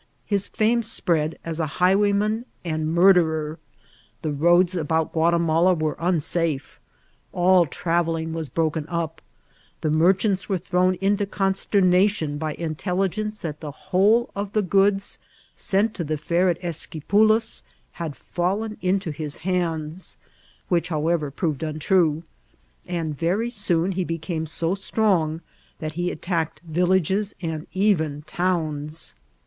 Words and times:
His 0.25 0.47
fieune 0.49 0.79
Bptead 0.79 1.35
as 1.45 1.59
a 1.59 1.67
hi^wayman 1.77 2.45
and 2.65 2.91
murderer; 2.91 3.59
the 4.23 4.31
roads 4.31 4.75
about 4.75 5.13
Guatimala 5.13 5.75
were 5.75 5.95
unsafe; 5.99 6.79
aU 7.35 7.65
travelling 7.65 8.33
was 8.33 8.49
broken 8.49 8.87
up; 8.89 9.21
the 9.81 9.91
merchants 9.91 10.49
were 10.49 10.57
thrown 10.57 10.95
into 11.01 11.27
consternation 11.27 12.39
by 12.39 12.55
intelligence 12.55 13.37
that 13.41 13.59
the 13.59 13.71
wbole 13.91 14.31
of 14.35 14.53
the 14.53 14.63
goods 14.63 15.19
sent 15.55 15.93
to 15.93 16.03
the 16.03 16.17
fair 16.17 16.49
at 16.49 16.57
Esquipuks 16.63 17.61
bad 17.99 18.15
fallen 18.15 18.77
into 18.81 19.11
his 19.11 19.35
hands 19.45 20.17
(which, 20.67 20.89
however, 20.89 21.29
proved 21.29 21.61
untrue); 21.61 22.23
and 22.87 23.15
very 23.15 23.51
soon 23.51 23.91
he 23.91 24.03
became 24.03 24.47
so 24.47 24.73
strong 24.73 25.41
that 25.77 25.91
he 25.91 26.09
attacked 26.09 26.59
villages 26.61 27.35
and 27.43 27.67
even 27.73 28.23
towns. 28.23 29.13